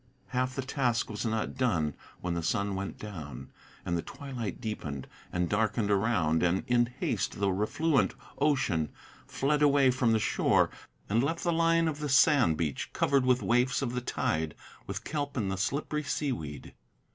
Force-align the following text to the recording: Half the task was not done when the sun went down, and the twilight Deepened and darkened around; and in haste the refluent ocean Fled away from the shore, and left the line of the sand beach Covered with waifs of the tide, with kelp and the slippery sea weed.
Half 0.29 0.55
the 0.55 0.63
task 0.63 1.11
was 1.11 1.27
not 1.27 1.55
done 1.57 1.93
when 2.21 2.33
the 2.33 2.41
sun 2.41 2.73
went 2.73 2.97
down, 2.97 3.51
and 3.85 3.95
the 3.95 4.01
twilight 4.01 4.59
Deepened 4.59 5.05
and 5.31 5.47
darkened 5.47 5.91
around; 5.91 6.41
and 6.41 6.63
in 6.65 6.87
haste 6.87 7.39
the 7.39 7.51
refluent 7.51 8.15
ocean 8.39 8.89
Fled 9.27 9.61
away 9.61 9.91
from 9.91 10.11
the 10.11 10.17
shore, 10.19 10.71
and 11.07 11.21
left 11.23 11.43
the 11.43 11.53
line 11.53 11.87
of 11.87 11.99
the 11.99 12.09
sand 12.09 12.57
beach 12.57 12.89
Covered 12.93 13.27
with 13.27 13.43
waifs 13.43 13.83
of 13.83 13.93
the 13.93 14.01
tide, 14.01 14.55
with 14.87 15.03
kelp 15.03 15.37
and 15.37 15.51
the 15.51 15.55
slippery 15.59 16.01
sea 16.01 16.31
weed. 16.31 16.73